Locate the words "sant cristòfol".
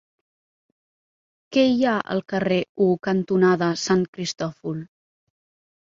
3.83-4.85